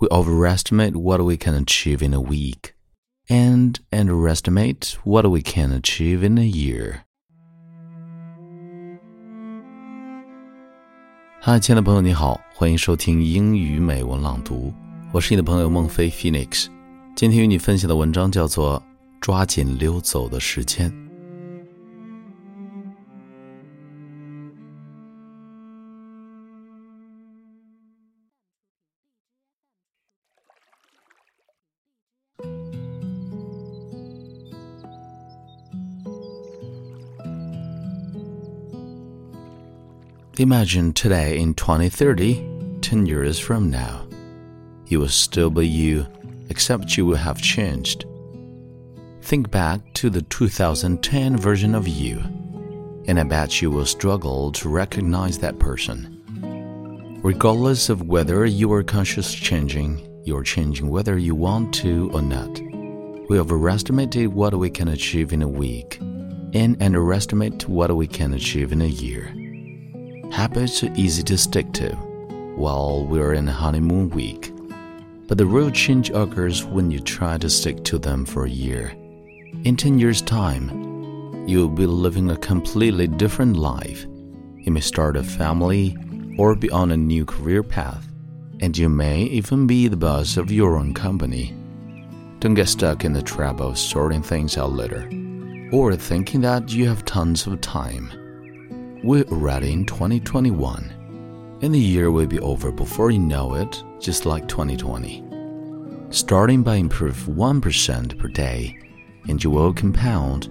[0.00, 2.74] We overestimate what we can achieve in a week
[3.28, 7.00] and underestimate what we can achieve in a year.
[11.40, 14.72] 嗨，亲爱的朋友，你好，欢迎收听英语美文朗读，
[15.10, 16.68] 我是你的朋友孟非 Phoenix。
[17.16, 18.80] 今天与你分享的文章叫做
[19.20, 20.88] 《抓紧溜走的时间》。
[40.40, 44.06] Imagine today in 2030, 10 years from now.
[44.86, 46.06] You will still be you,
[46.48, 48.04] except you will have changed.
[49.20, 52.20] Think back to the 2010 version of you,
[53.08, 56.20] and I bet you will struggle to recognize that person.
[57.24, 62.60] Regardless of whether you are conscious changing, you're changing whether you want to or not.
[63.28, 65.98] We overestimated what we can achieve in a week
[66.54, 69.34] and underestimate what we can achieve in a year.
[70.30, 71.90] Habits are easy to stick to
[72.56, 74.52] while we're in honeymoon week,
[75.26, 78.92] but the real change occurs when you try to stick to them for a year.
[79.64, 84.06] In 10 years' time, you'll be living a completely different life.
[84.58, 85.96] You may start a family
[86.36, 88.06] or be on a new career path,
[88.60, 91.54] and you may even be the boss of your own company.
[92.40, 95.08] Don't get stuck in the trap of sorting things out later
[95.72, 98.10] or thinking that you have tons of time.
[99.04, 104.26] We're already in 2021, and the year will be over before you know it, just
[104.26, 105.22] like 2020.
[106.10, 108.76] Starting by improve 1% per day,
[109.28, 110.48] and you will compound.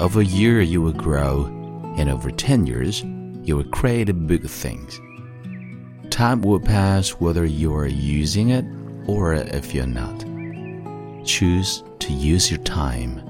[0.00, 1.44] Over a year, you will grow,
[1.96, 3.04] and over 10 years,
[3.44, 5.00] you will create big things.
[6.10, 8.64] Time will pass whether you are using it
[9.06, 10.24] or if you're not.
[11.24, 13.29] Choose to use your time